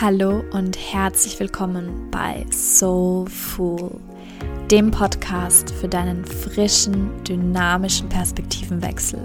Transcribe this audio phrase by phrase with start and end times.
[0.00, 4.00] Hallo und herzlich willkommen bei Soulful,
[4.70, 9.20] dem Podcast für deinen frischen, dynamischen Perspektivenwechsel.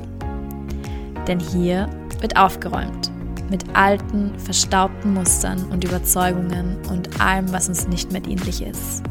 [1.30, 1.90] Denn hier
[2.20, 3.10] wird aufgeräumt
[3.50, 9.02] mit alten, verstaubten Mustern und Überzeugungen und allem, was uns nicht mehr dienlich ist.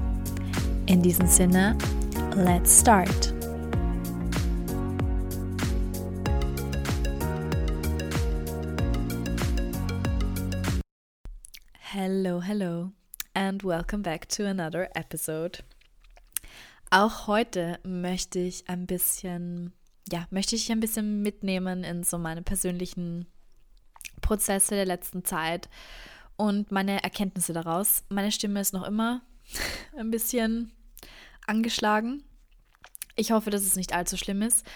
[0.85, 1.79] In diesem Sinne,
[2.37, 3.34] let's start.
[12.41, 12.93] Hello,
[13.35, 15.61] and welcome back to another episode.
[16.91, 19.73] Auch heute möchte ich ein bisschen,
[20.11, 23.27] ja, möchte ich ein bisschen mitnehmen in so meine persönlichen
[24.21, 25.69] Prozesse der letzten Zeit
[26.37, 28.05] und meine Erkenntnisse daraus.
[28.09, 29.23] Meine Stimme ist noch immer
[29.97, 30.73] ein bisschen
[31.47, 32.25] angeschlagen.
[33.17, 34.67] Ich hoffe, dass es nicht allzu schlimm ist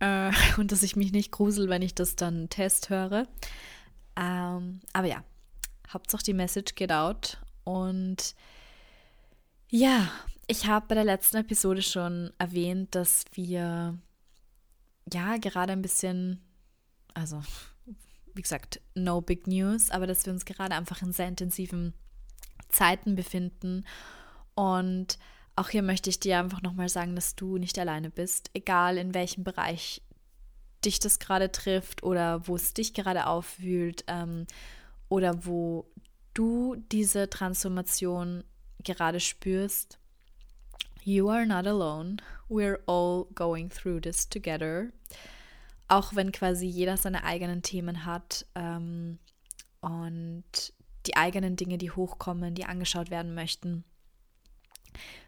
[0.00, 3.26] äh, und dass ich mich nicht grusel, wenn ich das dann Test höre.
[4.16, 5.22] Ähm, aber ja,
[5.92, 7.38] Hauptsache die Message geht out.
[7.64, 8.34] Und
[9.70, 10.10] ja,
[10.46, 13.98] ich habe bei der letzten Episode schon erwähnt, dass wir
[15.12, 16.40] ja gerade ein bisschen,
[17.14, 17.42] also
[18.34, 21.92] wie gesagt, no big news, aber dass wir uns gerade einfach in sehr intensiven
[22.68, 23.84] Zeiten befinden.
[24.54, 25.18] Und
[25.56, 29.14] auch hier möchte ich dir einfach nochmal sagen, dass du nicht alleine bist, egal in
[29.14, 30.02] welchem Bereich
[30.84, 34.04] dich das gerade trifft oder wo es dich gerade aufwühlt.
[34.06, 34.46] Ähm,
[35.08, 35.90] oder wo
[36.34, 38.44] du diese Transformation
[38.84, 39.98] gerade spürst,
[41.02, 42.18] you are not alone.
[42.48, 44.92] We're all going through this together.
[45.88, 49.18] Auch wenn quasi jeder seine eigenen Themen hat ähm,
[49.80, 50.72] und
[51.06, 53.84] die eigenen Dinge, die hochkommen, die angeschaut werden möchten,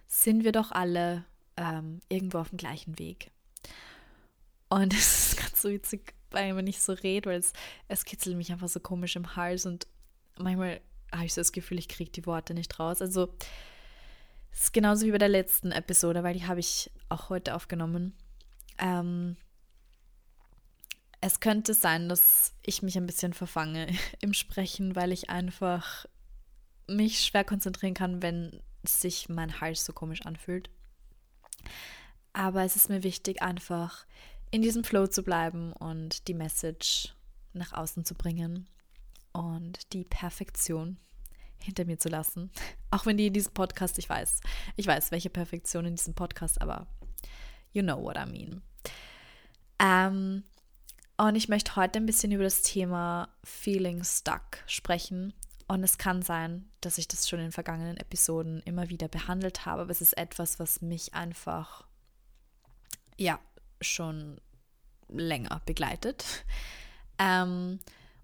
[0.07, 1.25] sind wir doch alle
[1.57, 3.31] ähm, irgendwo auf dem gleichen Weg.
[4.69, 5.69] Und es ist ganz so
[6.33, 7.53] witzig, wenn ich so rede, weil es,
[7.89, 9.87] es kitzelt mich einfach so komisch im Hals und
[10.39, 10.81] manchmal
[11.13, 13.01] habe ich so das Gefühl, ich kriege die Worte nicht raus.
[13.01, 13.35] Also
[14.53, 18.15] es ist genauso wie bei der letzten Episode, weil die habe ich auch heute aufgenommen.
[18.79, 19.37] Ähm,
[21.21, 23.89] es könnte sein, dass ich mich ein bisschen verfange
[24.21, 26.07] im Sprechen, weil ich einfach
[26.87, 30.71] mich schwer konzentrieren kann, wenn sich mein Hals so komisch anfühlt.
[32.33, 34.07] Aber es ist mir wichtig, einfach
[34.51, 37.15] in diesem Flow zu bleiben und die Message
[37.53, 38.69] nach außen zu bringen
[39.33, 40.99] und die Perfektion
[41.59, 42.51] hinter mir zu lassen.
[42.91, 44.41] Auch wenn die in diesem Podcast, ich weiß,
[44.77, 46.87] ich weiß, welche Perfektion in diesem Podcast, aber
[47.73, 48.63] you know what I mean.
[49.79, 50.45] Ähm,
[51.17, 55.35] und ich möchte heute ein bisschen über das Thema Feeling Stuck sprechen.
[55.69, 59.83] Und es kann sein, dass ich das schon in vergangenen Episoden immer wieder behandelt habe,
[59.83, 61.87] aber es ist etwas, was mich einfach,
[63.17, 63.39] ja,
[63.81, 64.41] schon
[65.09, 66.25] länger begleitet.
[67.19, 67.81] Ähm,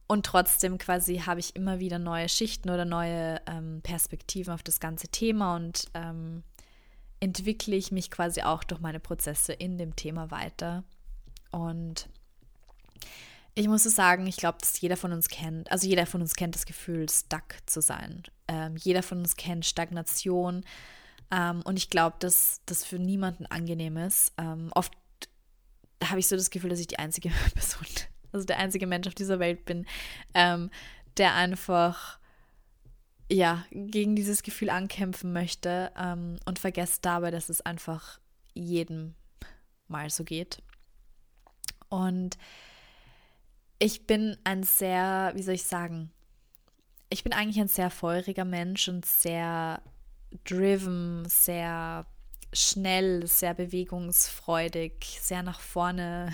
[0.07, 4.79] und trotzdem quasi habe ich immer wieder neue Schichten oder neue ähm, Perspektiven auf das
[4.79, 6.45] ganze Thema und ähm,
[7.19, 10.85] entwickle ich mich quasi auch durch meine Prozesse in dem Thema weiter.
[11.51, 12.09] Und
[13.55, 16.35] ich muss so sagen, ich glaube, dass jeder von uns kennt, also jeder von uns
[16.35, 18.23] kennt das Gefühl, stuck zu sein.
[18.47, 20.65] Ähm, jeder von uns kennt Stagnation.
[21.31, 24.33] Ähm, und ich glaube, dass das für niemanden angenehm ist.
[24.39, 24.93] Ähm, oft
[26.05, 27.87] habe ich so das Gefühl, dass ich die einzige Person
[28.37, 29.87] also der einzige Mensch auf dieser Welt bin,
[30.35, 30.71] ähm,
[31.17, 32.19] der einfach
[33.31, 38.21] ja gegen dieses Gefühl ankämpfen möchte ähm, und vergesst dabei, dass es einfach
[38.55, 39.15] jedem
[39.89, 40.63] mal so geht.
[41.89, 42.37] Und
[43.79, 46.11] ich bin ein sehr, wie soll ich sagen,
[47.09, 49.81] ich bin eigentlich ein sehr feuriger Mensch und sehr
[50.45, 52.05] driven, sehr
[52.53, 56.33] schnell, sehr bewegungsfreudig, sehr nach vorne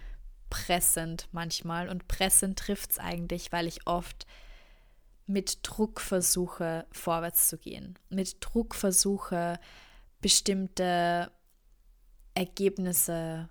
[0.50, 1.88] pressend manchmal.
[1.88, 4.26] Und pressend trifft es eigentlich, weil ich oft
[5.26, 7.98] mit Druck versuche, vorwärts zu gehen.
[8.10, 9.58] Mit Druck versuche,
[10.20, 11.30] bestimmte
[12.34, 13.48] Ergebnisse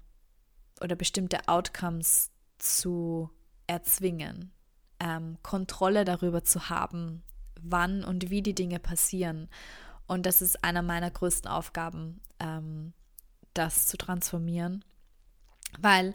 [0.82, 3.30] oder bestimmte Outcomes zu
[3.68, 4.52] erzwingen.
[5.00, 7.24] Ähm, Kontrolle darüber zu haben,
[7.60, 9.50] wann und wie die Dinge passieren.
[10.08, 12.94] Und das ist einer meiner größten Aufgaben, ähm,
[13.54, 14.84] das zu transformieren.
[15.80, 16.14] Weil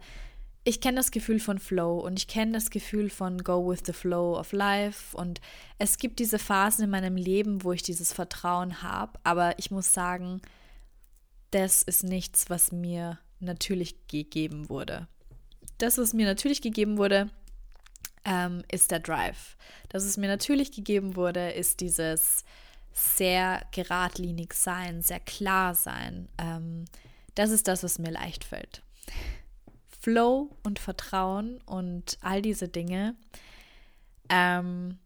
[0.65, 3.93] ich kenne das Gefühl von Flow und ich kenne das Gefühl von Go with the
[3.93, 5.41] Flow of Life und
[5.79, 9.95] es gibt diese Phasen in meinem Leben, wo ich dieses Vertrauen habe, aber ich muss
[9.95, 10.43] sagen,
[11.53, 15.09] das ist nichts, was mir natürlich gegeben wurde.
[15.79, 17.31] Das, was mir natürlich gegeben wurde,
[18.27, 19.57] ähm, ist der Drive.
[19.89, 22.45] Das, was mir natürlich gegeben wurde, ist dieses
[22.93, 26.29] sehr geradlinig sein, sehr klar sein.
[26.39, 26.85] Ähm,
[27.35, 28.83] das ist das, was mir leicht fällt.
[30.01, 33.17] Flow und Vertrauen und all diese Dinge,
[34.29, 34.99] ähm,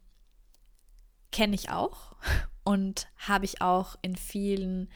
[1.31, 2.15] kenne ich auch
[2.65, 4.89] und habe ich auch in vielen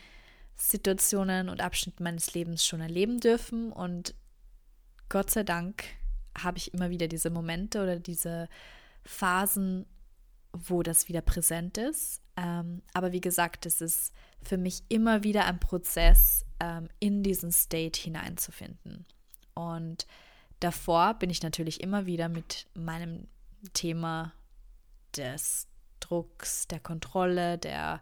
[0.54, 3.72] Situationen und Abschnitten meines Lebens schon erleben dürfen.
[3.72, 4.14] Und
[5.08, 5.84] Gott sei Dank
[6.38, 8.48] habe ich immer wieder diese Momente oder diese
[9.04, 9.86] Phasen,
[10.66, 12.22] wo das wieder präsent ist.
[12.36, 14.12] Ähm, aber wie gesagt, es ist
[14.42, 19.06] für mich immer wieder ein Prozess, ähm, in diesen State hineinzufinden.
[19.54, 20.06] Und
[20.60, 23.26] davor bin ich natürlich immer wieder mit meinem
[23.72, 24.32] Thema
[25.16, 25.68] des
[26.00, 28.00] Drucks, der Kontrolle, der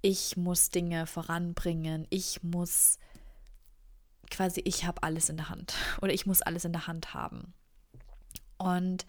[0.00, 2.98] ich muss Dinge voranbringen, ich muss
[4.30, 7.52] quasi, ich habe alles in der Hand oder ich muss alles in der Hand haben.
[8.58, 9.06] Und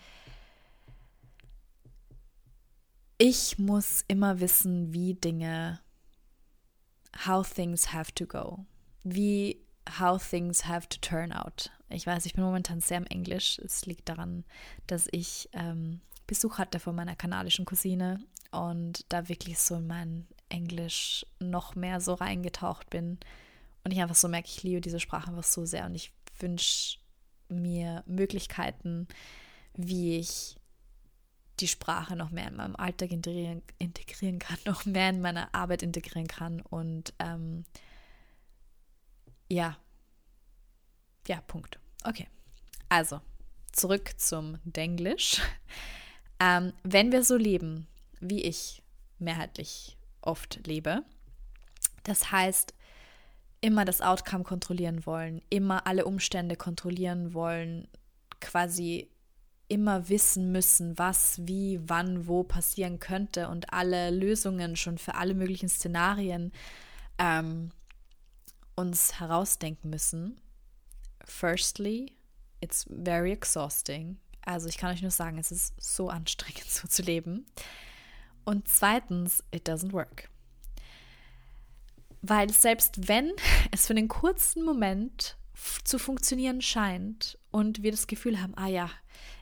[3.19, 5.79] ich muss immer wissen, wie Dinge,
[7.27, 8.65] how things have to go,
[9.03, 9.61] wie
[9.99, 11.69] how things have to turn out.
[11.89, 13.59] Ich weiß, ich bin momentan sehr im Englisch.
[13.59, 14.45] Es liegt daran,
[14.87, 20.27] dass ich ähm, Besuch hatte von meiner kanadischen Cousine und da wirklich so in mein
[20.47, 23.19] Englisch noch mehr so reingetaucht bin
[23.83, 26.99] und ich einfach so merke, ich liebe diese Sprache einfach so sehr und ich wünsche
[27.49, 29.07] mir Möglichkeiten,
[29.75, 30.58] wie ich
[31.59, 35.83] die Sprache noch mehr in meinem Alltag integrieren, integrieren kann, noch mehr in meine Arbeit
[35.83, 37.65] integrieren kann und ähm,
[39.49, 39.77] ja,
[41.27, 41.79] ja, Punkt.
[42.03, 42.27] Okay,
[42.87, 43.21] also
[43.71, 45.41] zurück zum Denglisch.
[46.41, 47.85] Ähm, wenn wir so leben,
[48.21, 48.81] wie ich
[49.17, 51.03] mehrheitlich oft lebe,
[52.03, 52.73] das heißt,
[53.59, 57.89] immer das Outcome kontrollieren wollen, immer alle Umstände kontrollieren wollen,
[58.39, 59.09] quasi
[59.69, 65.35] immer wissen müssen, was, wie, wann, wo passieren könnte und alle Lösungen schon für alle
[65.35, 66.51] möglichen Szenarien
[67.19, 67.71] ähm,
[68.75, 70.41] uns herausdenken müssen.
[71.23, 72.13] Firstly,
[72.61, 74.17] it's very exhausting.
[74.41, 77.45] Also ich kann euch nur sagen, es ist so anstrengend, so zu leben.
[78.45, 80.29] Und zweitens, it doesn't work.
[82.21, 83.31] Weil selbst wenn
[83.71, 85.37] es für einen kurzen Moment
[85.83, 88.89] zu funktionieren scheint und wir das Gefühl haben, ah ja,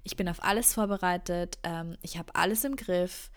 [0.04, 3.30] ich bin auf alles vorbereitet, ähm, ich habe alles im Griff,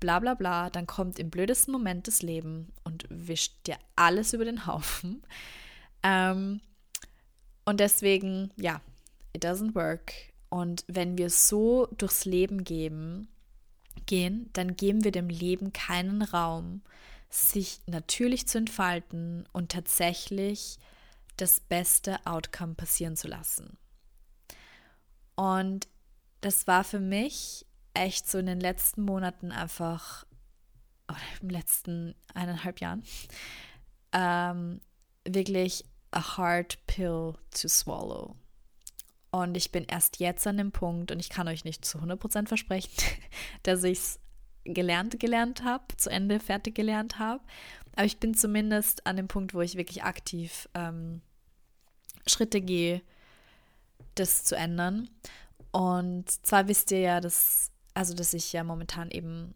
[0.00, 4.44] bla bla bla, dann kommt im blödesten Moment das Leben und wischt dir alles über
[4.44, 5.22] den Haufen.
[6.04, 6.60] Ähm,
[7.64, 8.80] und deswegen, ja,
[9.32, 10.12] it doesn't work.
[10.48, 13.28] Und wenn wir so durchs Leben gehen,
[14.06, 16.82] gehen, dann geben wir dem Leben keinen Raum,
[17.30, 20.78] sich natürlich zu entfalten und tatsächlich
[21.36, 23.78] das beste Outcome passieren zu lassen.
[25.42, 25.88] Und
[26.40, 30.24] das war für mich echt so in den letzten Monaten einfach,
[31.08, 33.02] oder im letzten eineinhalb Jahren,
[34.12, 34.80] ähm,
[35.26, 38.36] wirklich a hard pill to swallow.
[39.32, 42.46] Und ich bin erst jetzt an dem Punkt, und ich kann euch nicht zu 100%
[42.46, 42.92] versprechen,
[43.64, 44.20] dass ich es
[44.62, 47.42] gelernt gelernt habe, zu Ende fertig gelernt habe.
[47.96, 51.20] Aber ich bin zumindest an dem Punkt, wo ich wirklich aktiv ähm,
[52.28, 53.02] Schritte gehe,
[54.14, 55.08] das zu ändern.
[55.70, 59.54] Und zwar wisst ihr ja, dass, also dass ich ja momentan eben,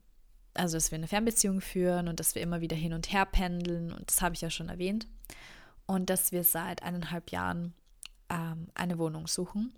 [0.54, 3.92] also dass wir eine Fernbeziehung führen und dass wir immer wieder hin und her pendeln,
[3.92, 5.06] und das habe ich ja schon erwähnt.
[5.86, 7.74] Und dass wir seit eineinhalb Jahren
[8.28, 9.72] ähm, eine Wohnung suchen,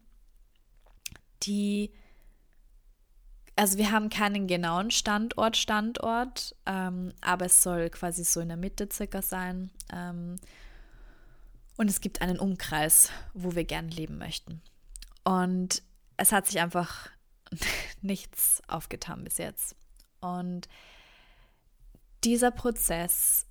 [1.43, 1.93] die,
[3.57, 8.57] also wir haben keinen genauen Standort, Standort, ähm, aber es soll quasi so in der
[8.57, 9.71] Mitte circa sein.
[9.93, 10.37] Ähm,
[11.79, 14.61] und es gibt einen Umkreis, wo wir gern leben möchten.
[15.25, 15.83] Und
[16.17, 17.09] es hat sich einfach
[18.03, 19.77] nichts aufgetan bis jetzt.
[20.21, 20.69] Und
[22.25, 23.47] dieser Prozess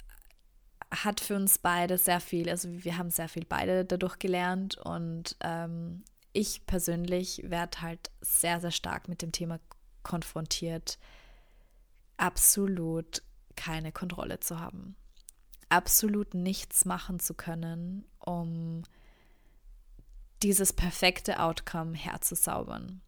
[0.92, 5.36] hat für uns beide sehr viel, also wir haben sehr viel beide dadurch gelernt und
[5.42, 6.04] ähm,
[6.34, 9.60] ich persönlich werde halt sehr, sehr stark mit dem Thema
[10.04, 11.00] konfrontiert,
[12.18, 13.22] absolut
[13.56, 14.96] keine Kontrolle zu haben,
[15.70, 18.84] absolut nichts machen zu können, um
[20.44, 23.02] dieses perfekte Outcome herzuzaubern.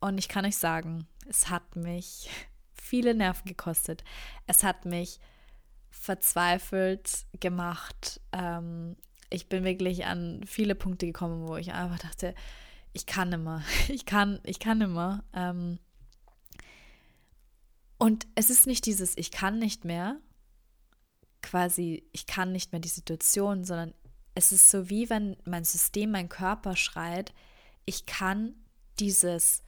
[0.00, 2.30] Und ich kann euch sagen, es hat mich
[2.72, 4.04] viele Nerven gekostet.
[4.46, 5.20] Es hat mich
[5.90, 8.20] verzweifelt gemacht.
[8.32, 8.96] Ähm,
[9.28, 12.34] ich bin wirklich an viele Punkte gekommen, wo ich einfach dachte,
[12.92, 15.24] ich kann immer, ich kann, ich kann immer.
[15.32, 15.78] Ähm,
[17.98, 20.18] und es ist nicht dieses, ich kann nicht mehr,
[21.42, 23.94] quasi, ich kann nicht mehr die Situation, sondern
[24.34, 27.32] es ist so wie wenn mein System, mein Körper schreit,
[27.84, 28.54] ich kann
[28.98, 29.62] dieses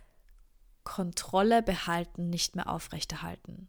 [0.85, 3.69] Kontrolle behalten nicht mehr aufrechterhalten.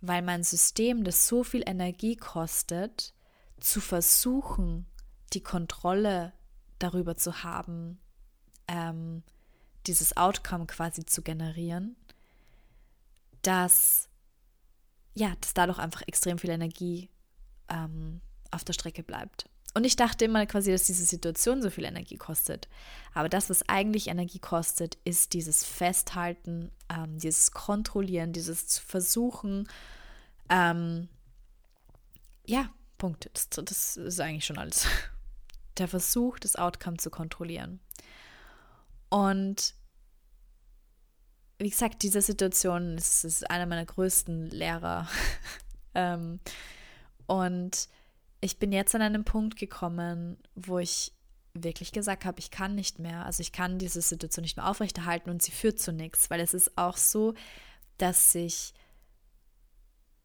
[0.00, 3.14] Weil mein System das so viel Energie kostet,
[3.58, 4.86] zu versuchen,
[5.32, 6.32] die Kontrolle
[6.78, 7.98] darüber zu haben,
[8.68, 9.22] ähm,
[9.86, 11.96] dieses Outcome quasi zu generieren,
[13.42, 14.08] dass
[15.16, 17.08] ja, dass dadurch einfach extrem viel Energie
[17.68, 18.20] ähm,
[18.50, 19.48] auf der Strecke bleibt.
[19.72, 22.68] Und ich dachte immer quasi, dass diese Situation so viel Energie kostet.
[23.14, 29.68] Aber das, was eigentlich Energie kostet, ist dieses Festhalten, ähm, dieses Kontrollieren, dieses versuchen.
[30.50, 31.08] Ähm,
[32.46, 33.30] ja, Punkt.
[33.32, 34.86] Das, das ist eigentlich schon alles.
[35.78, 37.80] Der Versuch, das Outcome zu kontrollieren.
[39.10, 39.74] Und
[41.58, 45.08] wie gesagt, diese Situation ist, ist einer meiner größten Lehrer.
[45.94, 46.40] ähm,
[47.26, 47.88] und
[48.40, 51.12] ich bin jetzt an einen Punkt gekommen, wo ich
[51.54, 53.24] wirklich gesagt habe, ich kann nicht mehr.
[53.24, 56.52] Also ich kann diese Situation nicht mehr aufrechterhalten und sie führt zu nichts, weil es
[56.52, 57.34] ist auch so,
[57.96, 58.74] dass sich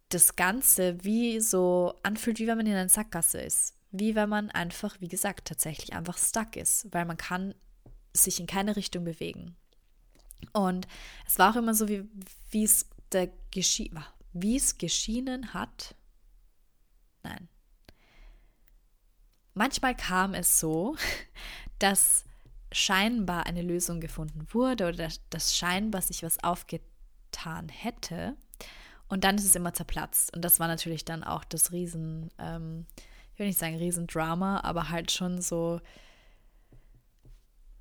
[0.09, 3.77] das Ganze wie so anfühlt, wie wenn man in einer Sackgasse ist.
[3.91, 7.55] Wie wenn man einfach, wie gesagt, tatsächlich einfach stuck ist, weil man kann
[8.13, 9.55] sich in keine Richtung bewegen.
[10.53, 10.88] Und
[11.27, 13.91] es war auch immer so, wie, es der geschie
[14.33, 15.95] wie es geschienen hat.
[17.24, 17.50] Nein.
[19.53, 20.95] Manchmal kam es so,
[21.79, 22.24] dass
[22.71, 28.38] scheinbar eine Lösung gefunden wurde oder dass scheinbar sich was aufgetan hätte.
[29.10, 30.33] Und dann ist es immer zerplatzt.
[30.33, 32.86] Und das war natürlich dann auch das Riesen, ähm,
[33.33, 35.81] ich will nicht sagen Riesendrama, aber halt schon so,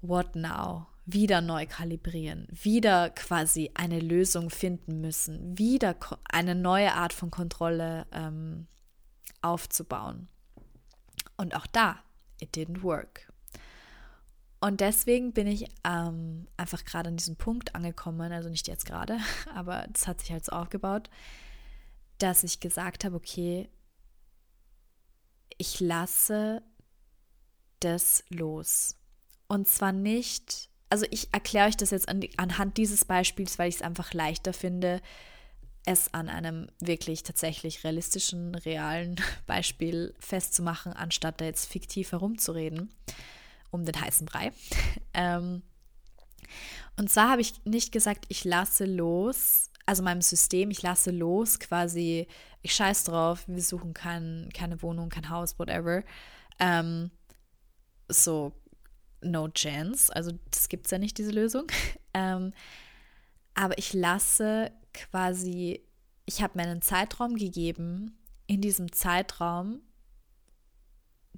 [0.01, 0.87] what now?
[1.13, 5.97] Wieder neu kalibrieren, wieder quasi eine Lösung finden müssen, wieder
[6.31, 8.67] eine neue Art von Kontrolle ähm,
[9.43, 10.29] aufzubauen.
[11.37, 12.03] Und auch da,
[12.41, 13.33] it didn't work.
[14.61, 19.19] Und deswegen bin ich ähm, einfach gerade an diesem Punkt angekommen, also nicht jetzt gerade,
[19.55, 21.09] aber es hat sich halt so aufgebaut,
[22.19, 23.71] dass ich gesagt habe, okay,
[25.57, 26.63] ich lasse
[27.81, 28.97] das los.
[29.49, 33.77] Und zwar nicht also ich erkläre euch das jetzt an anhand dieses Beispiels, weil ich
[33.77, 35.01] es einfach leichter finde,
[35.87, 39.17] es an einem wirklich tatsächlich realistischen, realen
[39.47, 42.93] Beispiel festzumachen, anstatt da jetzt fiktiv herumzureden
[43.71, 44.53] um den heißen Brei.
[45.13, 45.63] Ähm,
[46.97, 51.59] und zwar habe ich nicht gesagt, ich lasse los, also meinem System, ich lasse los
[51.59, 52.29] quasi,
[52.63, 56.05] ich scheiß drauf, wir suchen kein, keine Wohnung, kein Haus, whatever.
[56.61, 57.11] Ähm,
[58.09, 58.53] so
[59.23, 60.15] no chance.
[60.15, 61.67] Also das gibt es ja nicht, diese Lösung.
[62.15, 62.53] ähm,
[63.55, 65.83] aber ich lasse quasi,
[66.27, 68.19] ich habe mir einen Zeitraum gegeben.
[68.47, 69.81] In diesem Zeitraum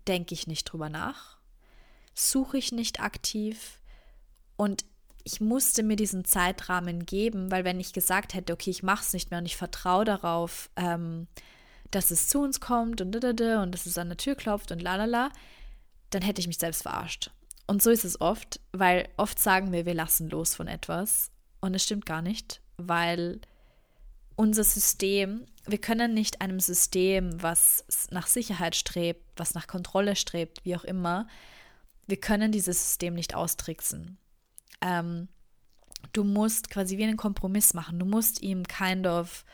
[0.08, 1.38] denke ich nicht drüber nach,
[2.14, 3.80] suche ich nicht aktiv
[4.56, 4.84] und
[5.24, 9.12] ich musste mir diesen Zeitrahmen geben, weil wenn ich gesagt hätte, okay, ich mache es
[9.12, 11.28] nicht mehr und ich vertraue darauf, ähm,
[11.90, 15.30] dass es zu uns kommt und und dass es an der Tür klopft und lalala,
[16.10, 17.30] dann hätte ich mich selbst verarscht.
[17.66, 21.74] Und so ist es oft, weil oft sagen wir, wir lassen los von etwas und
[21.74, 23.40] es stimmt gar nicht, weil
[24.36, 30.64] unser System, wir können nicht einem System, was nach Sicherheit strebt, was nach Kontrolle strebt,
[30.64, 31.28] wie auch immer,
[32.06, 34.18] wir können dieses System nicht austricksen.
[34.80, 35.28] Ähm,
[36.12, 38.00] du musst quasi wie einen Kompromiss machen.
[38.00, 39.44] Du musst ihm kind of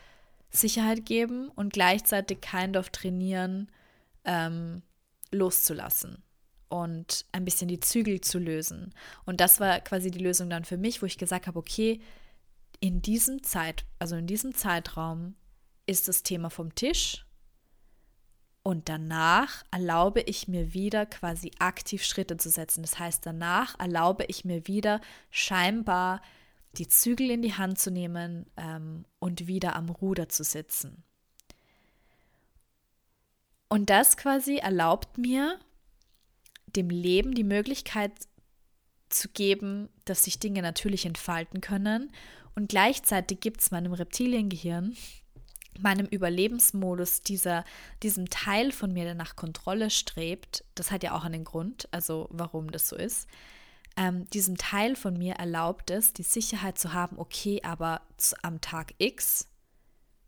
[0.50, 3.70] Sicherheit geben und gleichzeitig kind of trainieren,
[4.24, 4.82] ähm,
[5.30, 6.22] loszulassen
[6.68, 8.94] und ein bisschen die Zügel zu lösen.
[9.24, 12.00] Und das war quasi die Lösung dann für mich, wo ich gesagt habe, okay,
[12.80, 15.34] in diesem Zeit, also in diesem Zeitraum
[15.86, 17.24] ist das Thema vom Tisch
[18.62, 22.82] und danach erlaube ich mir wieder quasi aktiv Schritte zu setzen.
[22.82, 26.20] Das heißt, danach erlaube ich mir wieder scheinbar
[26.74, 31.02] die Zügel in die Hand zu nehmen ähm, und wieder am Ruder zu sitzen.
[33.68, 35.58] Und das quasi erlaubt mir,
[36.76, 38.12] dem Leben die Möglichkeit
[39.08, 42.12] zu geben, dass sich Dinge natürlich entfalten können.
[42.54, 44.96] Und gleichzeitig gibt es meinem Reptiliengehirn,
[45.80, 47.64] meinem Überlebensmodus, dieser,
[48.02, 52.28] diesem Teil von mir, der nach Kontrolle strebt, das hat ja auch einen Grund, also
[52.30, 53.28] warum das so ist,
[53.96, 58.02] ähm, diesem Teil von mir erlaubt es, die Sicherheit zu haben, okay, aber
[58.42, 59.48] am Tag X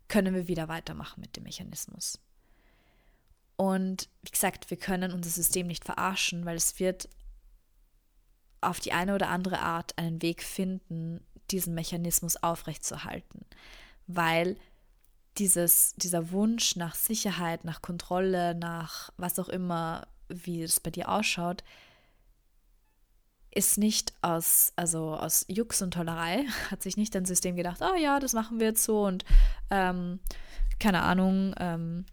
[0.07, 2.19] können wir wieder weitermachen mit dem Mechanismus.
[3.61, 7.07] Und wie gesagt, wir können unser System nicht verarschen, weil es wird
[8.59, 13.45] auf die eine oder andere Art einen Weg finden, diesen Mechanismus aufrechtzuerhalten.
[14.07, 14.57] Weil
[15.37, 21.09] dieses, dieser Wunsch nach Sicherheit, nach Kontrolle, nach was auch immer, wie es bei dir
[21.09, 21.63] ausschaut,
[23.51, 27.95] ist nicht aus, also aus Jux und Tollerei, hat sich nicht ein System gedacht, oh
[27.95, 29.23] ja, das machen wir jetzt so und
[29.69, 30.19] ähm,
[30.79, 32.07] keine Ahnung, ähm,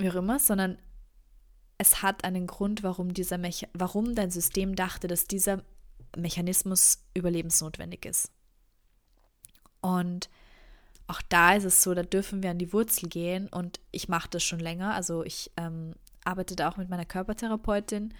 [0.00, 0.78] wie auch immer, sondern
[1.78, 5.62] es hat einen Grund, warum, dieser Mecha warum dein System dachte, dass dieser
[6.16, 8.30] Mechanismus überlebensnotwendig ist.
[9.80, 10.28] Und
[11.06, 14.28] auch da ist es so, da dürfen wir an die Wurzel gehen und ich mache
[14.30, 14.94] das schon länger.
[14.94, 18.14] Also ich ähm, arbeite da auch mit meiner Körpertherapeutin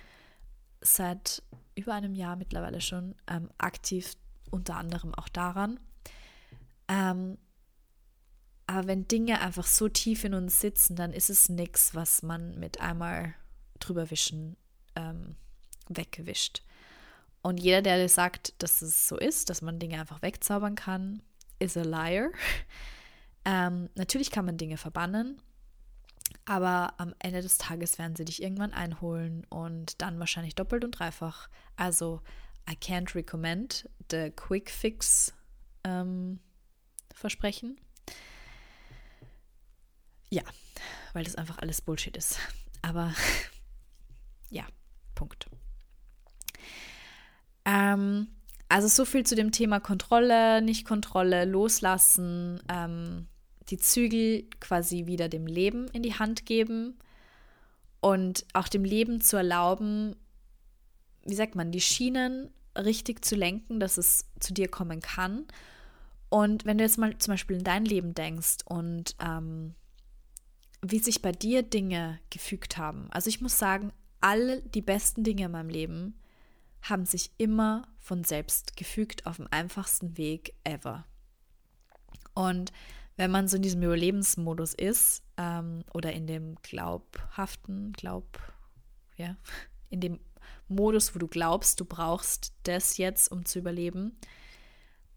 [0.81, 1.43] seit
[1.75, 4.15] über einem Jahr mittlerweile schon ähm, aktiv
[4.51, 5.79] unter anderem auch daran.
[6.89, 7.39] Ähm,
[8.71, 12.57] aber wenn Dinge einfach so tief in uns sitzen, dann ist es nichts, was man
[12.61, 13.35] mit einmal
[13.81, 14.57] drüber wischen
[14.95, 15.35] ähm,
[15.89, 16.63] wegwischt.
[17.43, 21.21] Und jeder, der sagt, dass es so ist, dass man Dinge einfach wegzaubern kann,
[21.59, 22.31] is a liar.
[23.47, 25.41] Ähm, natürlich kann man Dinge verbannen,
[26.45, 30.91] aber am Ende des Tages werden sie dich irgendwann einholen und dann wahrscheinlich doppelt und
[30.91, 31.49] dreifach.
[31.75, 32.21] Also,
[32.71, 35.33] I can't recommend the quick fix
[35.85, 36.39] ähm,
[37.15, 37.81] Versprechen.
[40.31, 40.43] Ja,
[41.13, 42.39] weil das einfach alles Bullshit ist.
[42.83, 43.13] Aber
[44.51, 44.65] ja,
[45.15, 45.47] Punkt.
[47.65, 48.29] Ähm,
[48.69, 53.27] also so viel zu dem Thema Kontrolle, Nicht-Kontrolle, Loslassen, ähm,
[53.69, 56.99] die Zügel quasi wieder dem Leben in die Hand geben
[58.01, 60.17] und auch dem Leben zu erlauben,
[61.25, 65.47] wie sagt man, die Schienen richtig zu lenken, dass es zu dir kommen kann.
[66.29, 69.75] Und wenn du jetzt mal zum Beispiel in dein Leben denkst und ähm,
[70.83, 73.09] wie sich bei dir Dinge gefügt haben.
[73.11, 76.21] Also ich muss sagen, all die besten Dinge in meinem Leben
[76.83, 81.05] haben sich immer von selbst gefügt auf dem einfachsten Weg ever.
[82.35, 82.73] Und
[83.17, 88.39] wenn man so in diesem Überlebensmodus ist ähm, oder in dem glaubhaften, glaub,
[89.17, 89.37] ja,
[89.91, 90.21] in dem
[90.69, 94.17] Modus, wo du glaubst, du brauchst das jetzt, um zu überleben,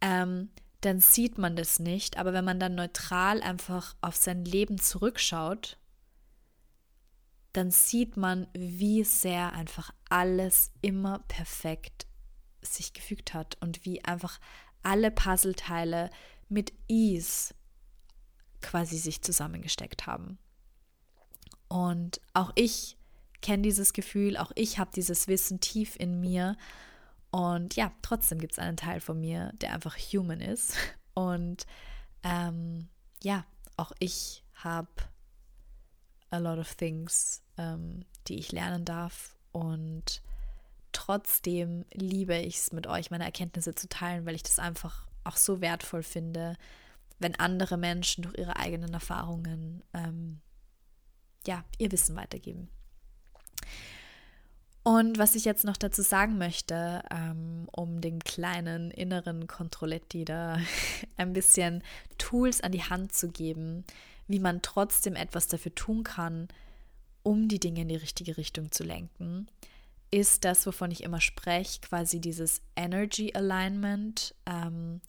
[0.02, 0.50] ähm,
[0.86, 2.18] dann sieht man das nicht.
[2.18, 5.78] Aber wenn man dann neutral einfach auf sein Leben zurückschaut,
[7.54, 12.08] dann sieht man, wie sehr einfach alles immer perfekt
[12.62, 14.40] sich gefügt hat und wie einfach
[14.82, 16.10] alle Puzzleteile
[16.50, 17.54] mit Ease
[18.62, 20.38] quasi sich zusammengesteckt haben.
[21.68, 22.98] Und auch ich
[23.42, 26.56] kenne dieses Gefühl, auch ich habe dieses Wissen tief in mir.
[27.34, 30.76] Und ja, trotzdem gibt es einen Teil von mir, der einfach human ist.
[31.16, 31.66] Und
[32.22, 32.90] ähm,
[33.24, 33.44] ja,
[33.76, 34.92] auch ich habe
[36.30, 39.36] a lot of things, ähm, die ich lernen darf.
[39.52, 40.22] Und
[40.92, 45.38] trotzdem liebe ich es mit euch, meine Erkenntnisse zu teilen, weil ich das einfach auch
[45.38, 46.56] so wertvoll finde,
[47.18, 50.40] wenn andere Menschen durch ihre eigenen Erfahrungen ähm,
[51.48, 52.70] ja, ihr Wissen weitergeben.
[54.84, 60.60] Und was ich jetzt noch dazu sagen möchte, ähm, um den kleinen inneren Kontrolletti da
[61.18, 61.84] ein bisschen
[62.18, 63.86] Tools an die Hand zu geben,
[64.28, 66.50] wie man trotzdem etwas dafür tun kann,
[67.24, 69.48] um die Dinge in die richtige Richtung zu lenken,
[70.12, 74.36] ist das, wovon ich immer spreche, quasi dieses Energy Alignment.
[74.46, 75.00] Ähm,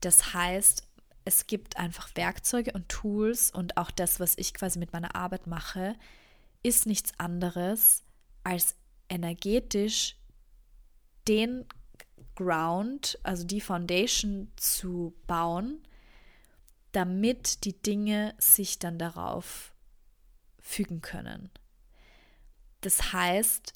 [0.00, 0.82] das heißt,
[1.26, 5.46] es gibt einfach Werkzeuge und Tools und auch das, was ich quasi mit meiner Arbeit
[5.46, 5.94] mache,
[6.62, 8.02] ist nichts anderes
[8.44, 8.76] als
[9.08, 10.16] energetisch
[11.28, 11.66] den
[12.34, 15.82] Ground, also die Foundation zu bauen,
[16.92, 19.72] damit die Dinge sich dann darauf
[20.60, 21.50] fügen können.
[22.80, 23.72] Das heißt,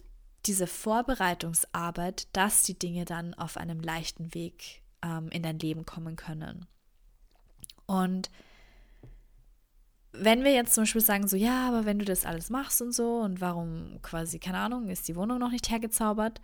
[0.46, 6.16] diese Vorbereitungsarbeit, dass die Dinge dann auf einem leichten Weg ähm, in dein Leben kommen
[6.16, 6.66] können.
[7.86, 8.30] Und
[10.20, 12.92] wenn wir jetzt zum Beispiel sagen, so, ja, aber wenn du das alles machst und
[12.92, 16.40] so, und warum quasi, keine Ahnung, ist die Wohnung noch nicht hergezaubert?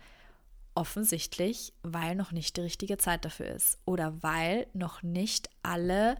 [0.73, 3.77] Offensichtlich, weil noch nicht die richtige Zeit dafür ist.
[3.85, 6.17] Oder weil noch nicht alle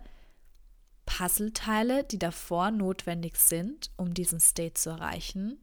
[1.06, 5.60] Puzzleteile, die davor notwendig sind, um diesen State zu erreichen,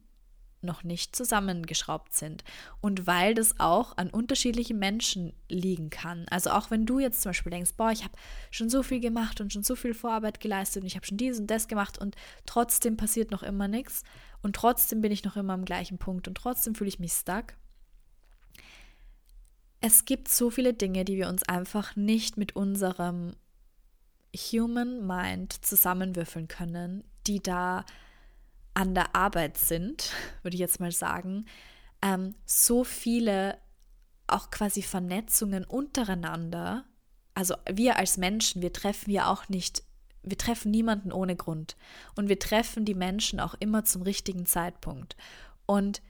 [0.63, 2.43] noch nicht zusammengeschraubt sind.
[2.81, 6.25] Und weil das auch an unterschiedlichen Menschen liegen kann.
[6.29, 8.13] Also auch wenn du jetzt zum Beispiel denkst, boah, ich habe
[8.51, 11.39] schon so viel gemacht und schon so viel Vorarbeit geleistet und ich habe schon dies
[11.39, 14.03] und das gemacht und trotzdem passiert noch immer nichts
[14.41, 17.53] und trotzdem bin ich noch immer am gleichen Punkt und trotzdem fühle ich mich stuck.
[19.81, 23.35] Es gibt so viele Dinge, die wir uns einfach nicht mit unserem
[24.35, 27.85] Human Mind zusammenwürfeln können, die da
[28.73, 31.45] an der Arbeit sind, würde ich jetzt mal sagen,
[32.01, 33.57] ähm, so viele
[34.27, 36.85] auch quasi Vernetzungen untereinander.
[37.33, 39.83] Also wir als Menschen, wir treffen ja auch nicht,
[40.23, 41.75] wir treffen niemanden ohne Grund.
[42.15, 45.15] Und wir treffen die Menschen auch immer zum richtigen Zeitpunkt.
[45.65, 46.01] Und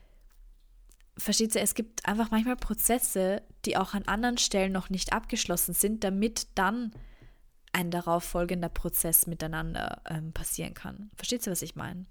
[1.18, 5.74] versteht ihr, es gibt einfach manchmal Prozesse, die auch an anderen Stellen noch nicht abgeschlossen
[5.74, 6.92] sind, damit dann
[7.72, 11.10] ein darauf folgender Prozess miteinander ähm, passieren kann.
[11.16, 12.06] Versteht ihr, was ich meine?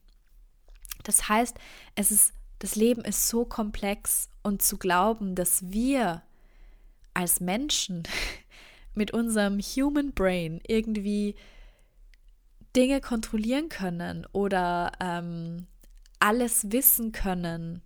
[1.04, 1.58] Das heißt,
[1.96, 6.24] es ist, das Leben ist so komplex und zu glauben, dass wir
[7.14, 8.04] als Menschen
[8.96, 11.36] mit unserem Human Brain irgendwie
[12.76, 15.68] Dinge kontrollieren können oder ähm,
[16.20, 17.82] alles wissen können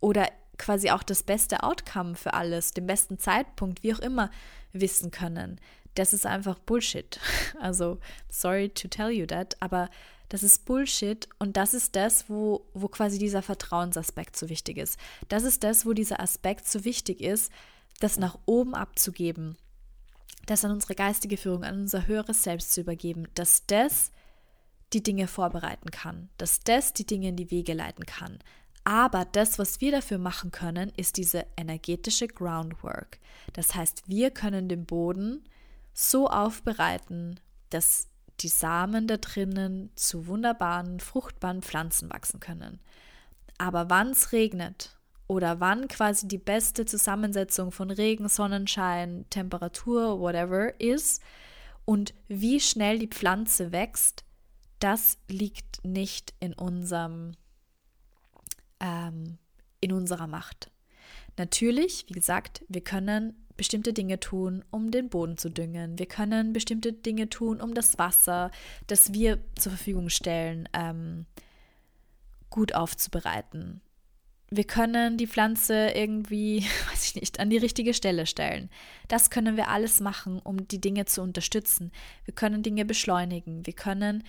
[0.00, 4.30] oder quasi auch das beste Outcome für alles, den besten Zeitpunkt, wie auch immer,
[4.72, 5.60] wissen können.
[5.94, 7.20] Das ist einfach Bullshit.
[7.60, 7.98] Also,
[8.28, 9.88] sorry to tell you that, aber
[10.28, 14.98] das ist Bullshit und das ist das, wo, wo quasi dieser Vertrauensaspekt so wichtig ist.
[15.28, 17.52] Das ist das, wo dieser Aspekt so wichtig ist,
[18.00, 19.56] das nach oben abzugeben,
[20.46, 24.10] das an unsere geistige Führung, an unser höheres Selbst zu übergeben, dass das
[24.92, 28.38] die Dinge vorbereiten kann, dass das die Dinge in die Wege leiten kann.
[28.84, 33.18] Aber das, was wir dafür machen können, ist diese energetische Groundwork.
[33.52, 35.42] Das heißt, wir können den Boden
[35.92, 38.06] so aufbereiten, dass
[38.40, 42.80] die Samen da drinnen zu wunderbaren, fruchtbaren Pflanzen wachsen können.
[43.58, 44.96] Aber wann es regnet
[45.26, 51.22] oder wann quasi die beste Zusammensetzung von Regen, Sonnenschein, Temperatur, whatever ist
[51.84, 54.24] und wie schnell die Pflanze wächst,
[54.78, 57.32] das liegt nicht in unserem
[58.80, 59.38] ähm,
[59.80, 60.70] in unserer Macht.
[61.38, 65.98] Natürlich, wie gesagt, wir können bestimmte Dinge tun, um den Boden zu düngen.
[65.98, 68.50] Wir können bestimmte Dinge tun, um das Wasser,
[68.86, 71.26] das wir zur Verfügung stellen, ähm,
[72.50, 73.80] gut aufzubereiten.
[74.48, 78.70] Wir können die Pflanze irgendwie, weiß ich nicht, an die richtige Stelle stellen.
[79.08, 81.90] Das können wir alles machen, um die Dinge zu unterstützen.
[82.24, 83.66] Wir können Dinge beschleunigen.
[83.66, 84.22] Wir können,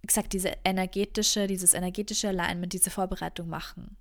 [0.00, 3.96] wie gesagt, diese energetische, dieses energetische Alignment, diese Vorbereitung machen.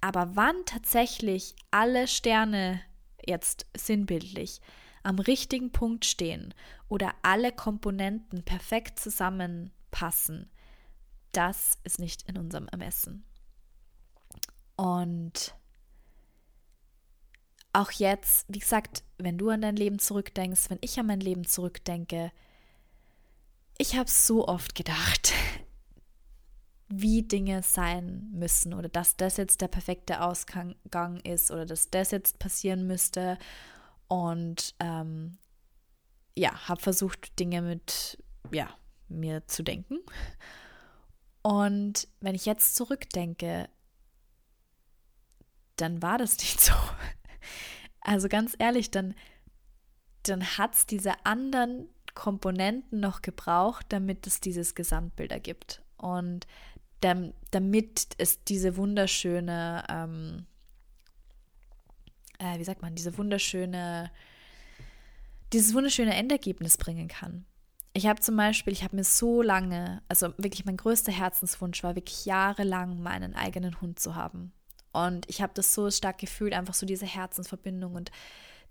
[0.00, 2.80] Aber wann tatsächlich alle Sterne
[3.26, 4.60] jetzt sinnbildlich
[5.02, 6.54] am richtigen Punkt stehen
[6.88, 10.50] oder alle Komponenten perfekt zusammenpassen,
[11.32, 13.24] das ist nicht in unserem Ermessen.
[14.76, 15.54] Und
[17.72, 21.46] auch jetzt, wie gesagt, wenn du an dein Leben zurückdenkst, wenn ich an mein Leben
[21.46, 22.32] zurückdenke,
[23.78, 25.32] ich habe so oft gedacht,
[26.88, 30.76] wie Dinge sein müssen oder dass das jetzt der perfekte Ausgang
[31.20, 33.38] ist oder dass das jetzt passieren müsste.
[34.08, 35.36] Und ähm,
[36.34, 38.70] ja, habe versucht, Dinge mit ja,
[39.08, 39.98] mir zu denken.
[41.42, 43.68] Und wenn ich jetzt zurückdenke,
[45.76, 46.72] dann war das nicht so.
[48.00, 49.14] Also ganz ehrlich, dann,
[50.22, 55.82] dann hat es diese anderen Komponenten noch gebraucht, damit es dieses Gesamtbild ergibt.
[55.98, 56.46] Und
[57.00, 60.46] damit es diese wunderschöne, ähm,
[62.38, 64.10] äh, wie sagt man, diese wunderschöne,
[65.52, 67.44] dieses wunderschöne Endergebnis bringen kann.
[67.94, 71.96] Ich habe zum Beispiel, ich habe mir so lange, also wirklich mein größter Herzenswunsch war
[71.96, 74.52] wirklich jahrelang meinen eigenen Hund zu haben.
[74.92, 78.10] Und ich habe das so stark gefühlt, einfach so diese Herzensverbindung und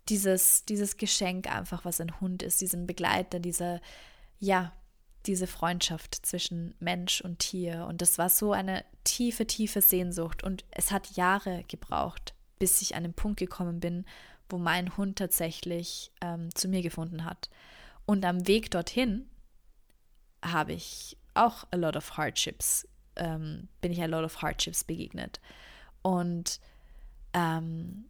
[0.09, 3.81] dieses, dieses Geschenk einfach, was ein Hund ist, diesen Begleiter, diese,
[4.39, 4.71] ja,
[5.27, 7.85] diese Freundschaft zwischen Mensch und Tier.
[7.87, 10.43] Und das war so eine tiefe, tiefe Sehnsucht.
[10.43, 14.05] Und es hat Jahre gebraucht, bis ich an den Punkt gekommen bin,
[14.49, 17.49] wo mein Hund tatsächlich ähm, zu mir gefunden hat.
[18.05, 19.29] Und am Weg dorthin
[20.43, 22.87] habe ich auch a lot of hardships,
[23.17, 25.41] ähm, bin ich a lot of hardships begegnet.
[26.01, 26.59] Und
[27.33, 28.05] ähm,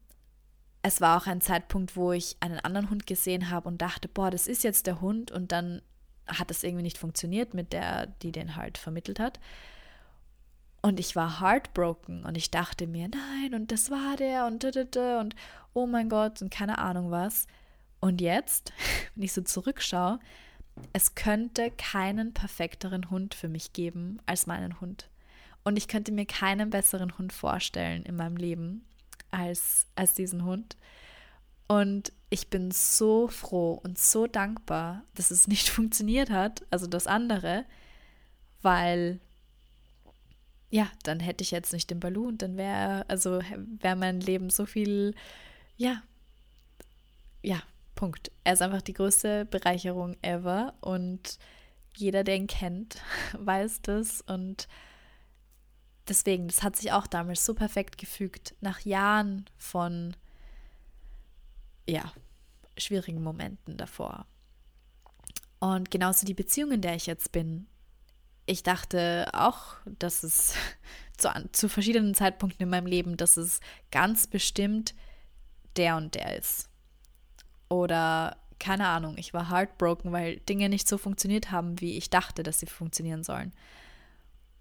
[0.84, 4.30] es war auch ein Zeitpunkt, wo ich einen anderen Hund gesehen habe und dachte, boah,
[4.30, 5.32] das ist jetzt der Hund.
[5.32, 5.82] Und dann
[6.28, 9.40] hat es irgendwie nicht funktioniert mit der, die den halt vermittelt hat.
[10.82, 15.36] Und ich war heartbroken und ich dachte mir, nein, und das war der und und
[15.74, 17.48] oh mein Gott und keine Ahnung was.
[18.00, 18.74] Und jetzt,
[19.16, 20.20] wenn ich so zurückschaue,
[20.94, 25.10] es könnte keinen perfekteren Hund für mich geben als meinen Hund.
[25.64, 28.86] Und ich könnte mir keinen besseren Hund vorstellen in meinem Leben
[29.32, 30.78] als, als diesen Hund.
[31.68, 37.08] Und ich bin so froh und so dankbar, dass es nicht funktioniert hat, also das
[37.08, 37.66] andere,
[38.62, 39.20] weil
[40.70, 43.40] ja, dann hätte ich jetzt nicht den Balu und dann wäre, also
[43.80, 45.16] wäre mein Leben so viel,
[45.78, 46.04] ja,
[47.42, 47.62] ja,
[47.96, 48.32] Punkt.
[48.44, 51.40] Er ist einfach die größte Bereicherung ever und
[51.96, 53.02] jeder, der ihn kennt,
[53.38, 54.68] weiß das und
[56.08, 60.16] deswegen, das hat sich auch damals so perfekt gefügt, nach Jahren von
[61.88, 62.12] ja,
[62.78, 64.26] schwierigen Momenten davor.
[65.60, 67.68] Und genauso die Beziehung, in der ich jetzt bin.
[68.46, 70.54] Ich dachte auch, dass es
[71.18, 73.60] zu, zu verschiedenen Zeitpunkten in meinem Leben, dass es
[73.92, 74.94] ganz bestimmt
[75.76, 76.70] der und der ist.
[77.70, 82.44] Oder keine Ahnung, ich war heartbroken, weil Dinge nicht so funktioniert haben, wie ich dachte,
[82.44, 83.54] dass sie funktionieren sollen.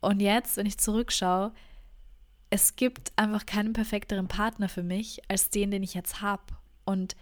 [0.01, 1.53] Und jetzt, wenn ich zurückschaue,
[2.51, 6.45] es gibt einfach keinen perfekteren Partner für mich als den, den ich jetzt habe.
[6.87, 7.17] Und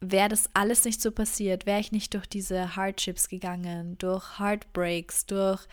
[0.00, 5.26] wäre das alles nicht so passiert, wäre ich nicht durch diese Hardships gegangen, durch Heartbreaks,
[5.26, 5.66] durch,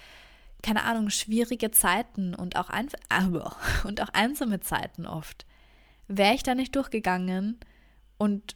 [0.64, 2.90] keine Ahnung, schwierige Zeiten und auch, ein,
[3.84, 5.46] und auch einsame Zeiten oft,
[6.08, 7.60] wäre ich da nicht durchgegangen
[8.18, 8.56] und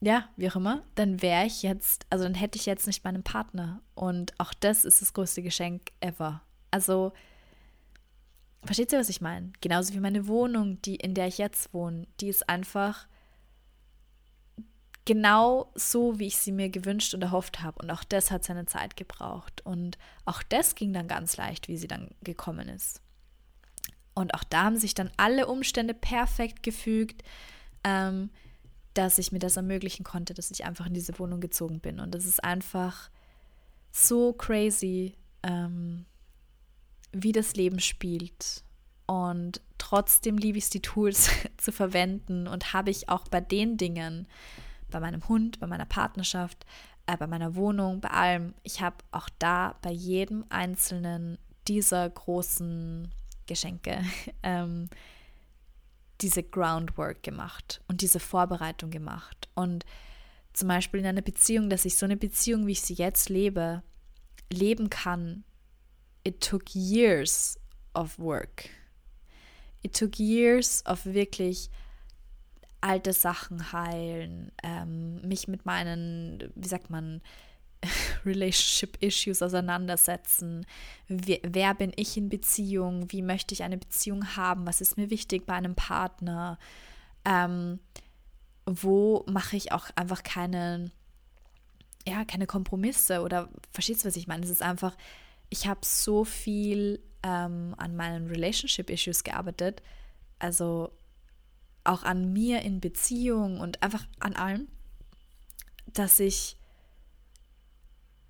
[0.00, 3.22] ja, wie auch immer, dann wäre ich jetzt, also dann hätte ich jetzt nicht meinen
[3.22, 3.80] Partner.
[3.94, 6.42] Und auch das ist das größte Geschenk ever.
[6.70, 7.12] Also,
[8.64, 9.52] versteht ihr, was ich meine?
[9.62, 13.06] Genauso wie meine Wohnung, die, in der ich jetzt wohne, die ist einfach
[15.04, 17.82] genau so, wie ich sie mir gewünscht und erhofft habe.
[17.82, 19.60] Und auch das hat seine Zeit gebraucht.
[19.64, 23.00] Und auch das ging dann ganz leicht, wie sie dann gekommen ist.
[24.14, 27.22] Und auch da haben sich dann alle Umstände perfekt gefügt.
[27.82, 28.30] Ähm,
[28.94, 32.00] dass ich mir das ermöglichen konnte, dass ich einfach in diese Wohnung gezogen bin.
[32.00, 33.10] Und das ist einfach
[33.90, 36.06] so crazy, ähm,
[37.12, 38.62] wie das Leben spielt.
[39.06, 43.76] Und trotzdem liebe ich es, die Tools zu verwenden und habe ich auch bei den
[43.76, 44.26] Dingen,
[44.94, 46.64] bei meinem Hund, bei meiner Partnerschaft,
[47.06, 53.10] äh, bei meiner Wohnung, bei allem, ich habe auch da bei jedem einzelnen dieser großen
[53.46, 54.04] Geschenke
[54.44, 54.88] ähm,
[56.20, 59.48] diese Groundwork gemacht und diese Vorbereitung gemacht.
[59.54, 59.84] Und
[60.52, 63.82] zum Beispiel in einer Beziehung, dass ich so eine Beziehung, wie ich sie jetzt lebe,
[64.48, 65.42] leben kann.
[66.22, 67.58] It took years
[67.94, 68.68] of work.
[69.82, 71.68] It took years of wirklich
[72.84, 77.22] alte Sachen heilen, ähm, mich mit meinen, wie sagt man,
[78.26, 80.66] Relationship Issues auseinandersetzen.
[81.08, 83.10] Wer, wer, bin ich in Beziehung?
[83.10, 84.66] Wie möchte ich eine Beziehung haben?
[84.66, 86.58] Was ist mir wichtig bei einem Partner?
[87.24, 87.80] Ähm,
[88.66, 90.90] wo mache ich auch einfach keine,
[92.06, 94.44] ja, keine Kompromisse oder verstehst du, was ich meine?
[94.44, 94.94] Es ist einfach,
[95.48, 99.82] ich habe so viel ähm, an meinen Relationship Issues gearbeitet,
[100.38, 100.90] also
[101.84, 104.68] auch an mir in Beziehung und einfach an allem,
[105.86, 106.56] dass ich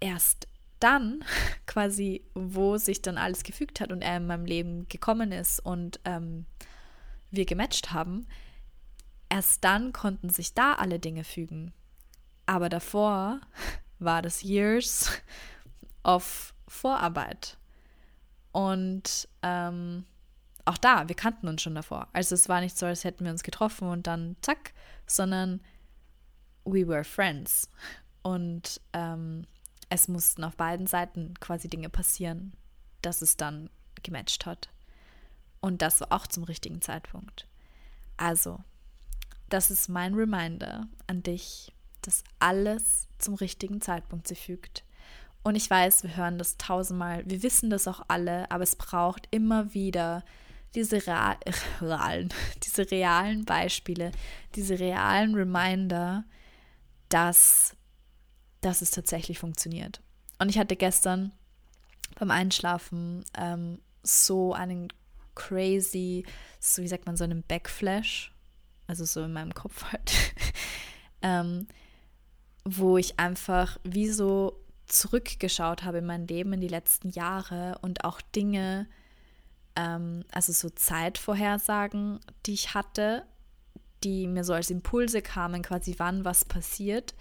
[0.01, 0.49] erst
[0.81, 1.25] dann
[1.67, 6.01] quasi, wo sich dann alles gefügt hat und er in meinem Leben gekommen ist und
[6.05, 6.47] ähm,
[7.31, 8.27] wir gematcht haben,
[9.29, 11.73] erst dann konnten sich da alle Dinge fügen.
[12.47, 13.41] Aber davor
[13.99, 15.11] war das Years
[16.05, 17.57] of Vorarbeit.
[18.53, 20.05] Und ähm,
[20.65, 22.09] auch da, wir kannten uns schon davor.
[22.13, 24.73] Also es war nicht so, als hätten wir uns getroffen und dann zack,
[25.07, 25.61] sondern
[26.65, 27.69] we were friends.
[28.23, 29.47] Und ähm,
[29.91, 32.55] es mussten auf beiden Seiten quasi Dinge passieren,
[33.03, 33.69] dass es dann
[34.03, 34.71] gematcht hat.
[35.61, 37.47] Und das war auch zum richtigen Zeitpunkt.
[38.17, 38.61] Also,
[39.49, 41.73] das ist mein Reminder an dich,
[42.03, 44.85] dass alles zum richtigen Zeitpunkt sich fügt.
[45.43, 49.29] Und ich weiß, wir hören das tausendmal, wir wissen das auch alle, aber es braucht
[49.31, 50.25] immer wieder
[50.75, 52.29] diese realen,
[52.63, 54.13] diese realen Beispiele,
[54.55, 56.25] diese realen Reminder,
[57.09, 57.77] dass
[58.65, 60.01] dass es tatsächlich funktioniert.
[60.39, 61.33] Und ich hatte gestern
[62.19, 64.89] beim Einschlafen ähm, so einen
[65.35, 66.25] crazy,
[66.61, 68.33] so wie sagt man, so einen Backflash,
[68.87, 70.13] also so in meinem Kopf halt,
[71.23, 71.67] ähm,
[72.65, 78.05] wo ich einfach wie so zurückgeschaut habe in mein Leben in die letzten Jahre und
[78.05, 78.87] auch Dinge,
[79.77, 83.25] ähm, also so Zeitvorhersagen, die ich hatte,
[84.03, 87.15] die mir so als Impulse kamen, quasi wann was passiert,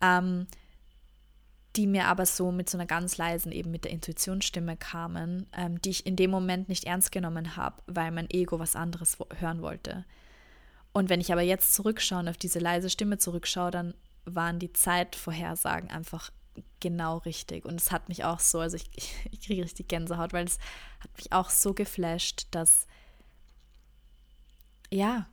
[0.00, 0.46] ähm,
[1.76, 5.80] die mir aber so mit so einer ganz leisen, eben mit der Intuitionsstimme kamen, ähm,
[5.80, 9.62] die ich in dem Moment nicht ernst genommen habe, weil mein Ego was anderes hören
[9.62, 10.04] wollte.
[10.92, 14.72] Und wenn ich aber jetzt zurückschaue und auf diese leise Stimme zurückschaue, dann waren die
[14.72, 16.30] Zeitvorhersagen einfach
[16.80, 17.64] genau richtig.
[17.64, 18.90] Und es hat mich auch so, also ich,
[19.30, 20.58] ich kriege richtig Gänsehaut, weil es
[21.00, 22.86] hat mich auch so geflasht, dass,
[24.90, 25.28] ja,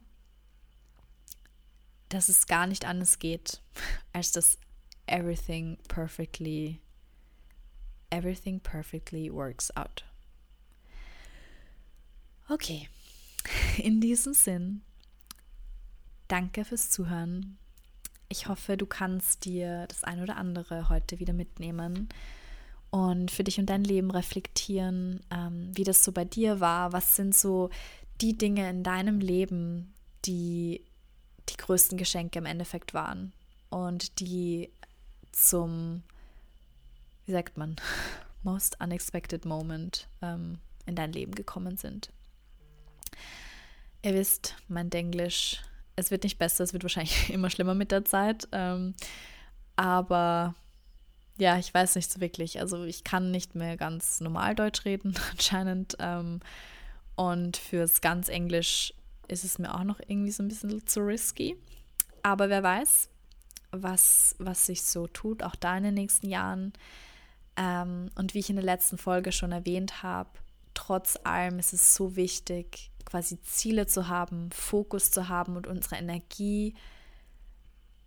[2.09, 3.62] dass es gar nicht anders geht,
[4.13, 4.57] als dass
[5.07, 6.79] everything perfectly
[8.09, 10.03] everything perfectly works out.
[12.47, 12.88] Okay,
[13.77, 14.83] in diesem Sinn,
[16.27, 17.57] danke fürs Zuhören.
[18.34, 22.10] Ich hoffe, du kannst dir das ein oder andere heute wieder mitnehmen
[22.89, 26.93] und für dich und dein Leben reflektieren, ähm, wie das so bei dir war.
[26.93, 27.69] Was sind so
[28.22, 29.93] die Dinge in deinem Leben,
[30.26, 30.84] die
[31.48, 33.34] die größten Geschenke im Endeffekt waren
[33.69, 34.72] und die
[35.32, 36.02] zum,
[37.28, 37.76] wie sagt man,
[38.41, 42.10] most unexpected moment ähm, in dein Leben gekommen sind.
[44.02, 45.62] Ihr wisst, mein Denglisch,
[45.95, 48.47] es wird nicht besser, es wird wahrscheinlich immer schlimmer mit der Zeit.
[48.51, 48.95] Ähm,
[49.75, 50.56] aber
[51.38, 52.60] ja, ich weiß nicht so wirklich.
[52.60, 55.95] Also ich kann nicht mehr ganz normal Deutsch reden anscheinend.
[55.99, 56.39] Ähm,
[57.15, 58.93] und fürs ganz Englisch
[59.27, 61.56] ist es mir auch noch irgendwie so ein bisschen zu risky.
[62.23, 63.10] Aber wer weiß,
[63.71, 66.73] was, was sich so tut, auch da in den nächsten Jahren.
[67.56, 70.29] Ähm, und wie ich in der letzten Folge schon erwähnt habe,
[70.73, 75.96] trotz allem ist es so wichtig, quasi Ziele zu haben, Fokus zu haben und unsere
[75.96, 76.76] Energie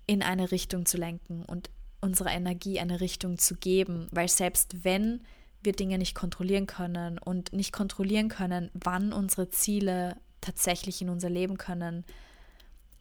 [0.06, 5.22] in eine Richtung zu lenken und unserer Energie eine Richtung zu geben, weil selbst wenn
[5.62, 11.28] wir Dinge nicht kontrollieren können und nicht kontrollieren können, wann unsere Ziele tatsächlich in unser
[11.28, 12.04] Leben können,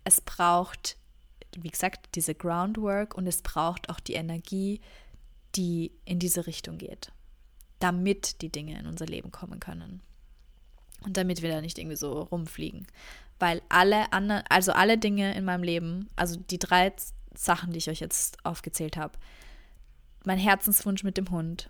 [0.03, 0.97] es braucht,
[1.55, 4.81] wie gesagt, diese Groundwork und es braucht auch die Energie,
[5.55, 7.11] die in diese Richtung geht,
[7.79, 10.01] damit die Dinge in unser Leben kommen können.
[11.05, 12.87] Und damit wir da nicht irgendwie so rumfliegen.
[13.39, 16.93] Weil alle anderen, also alle Dinge in meinem Leben, also die drei
[17.35, 19.17] Sachen, die ich euch jetzt aufgezählt habe,
[20.23, 21.69] mein Herzenswunsch mit dem Hund,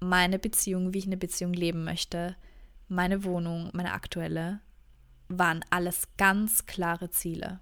[0.00, 2.36] meine Beziehung, wie ich eine Beziehung leben möchte,
[2.88, 4.60] meine Wohnung, meine aktuelle,
[5.28, 7.60] waren alles ganz klare Ziele.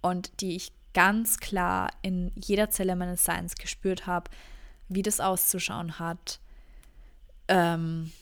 [0.00, 4.30] Und die ich ganz klar in jeder Zelle meines Seins gespürt habe,
[4.88, 6.40] wie das auszuschauen hat.
[7.48, 8.12] Ähm,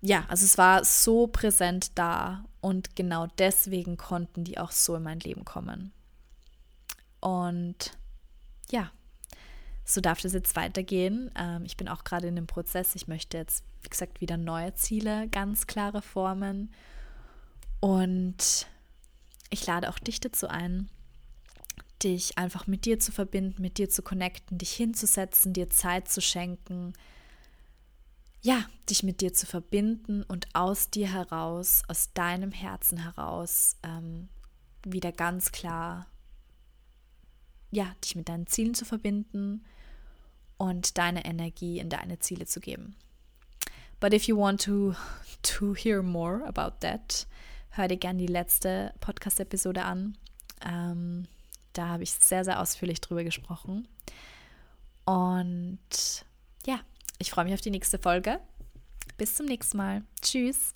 [0.00, 5.02] ja, also es war so präsent da und genau deswegen konnten die auch so in
[5.02, 5.92] mein Leben kommen.
[7.20, 7.92] Und
[8.70, 8.92] ja,
[9.84, 11.30] so darf das jetzt weitergehen.
[11.36, 12.94] Ähm, ich bin auch gerade in dem Prozess.
[12.94, 16.70] Ich möchte jetzt, wie gesagt, wieder neue Ziele, ganz klare Formen.
[17.80, 18.66] Und
[19.50, 20.88] ich lade auch dich dazu ein,
[22.02, 26.20] dich einfach mit dir zu verbinden, mit dir zu connecten, dich hinzusetzen, dir Zeit zu
[26.20, 26.92] schenken,
[28.40, 34.28] ja, dich mit dir zu verbinden und aus dir heraus, aus deinem Herzen heraus, ähm,
[34.84, 36.06] wieder ganz klar,
[37.70, 39.64] ja, dich mit deinen Zielen zu verbinden
[40.56, 42.96] und deine Energie in deine Ziele zu geben.
[44.00, 44.94] But if you want to,
[45.42, 47.26] to hear more about that,
[47.70, 50.16] hör dir gerne die letzte Podcast-Episode an.
[50.64, 51.26] Ähm,
[51.72, 53.88] da habe ich sehr, sehr ausführlich drüber gesprochen.
[55.04, 56.24] Und
[56.66, 56.80] ja,
[57.18, 58.40] ich freue mich auf die nächste Folge.
[59.16, 60.02] Bis zum nächsten Mal.
[60.22, 60.74] Tschüss.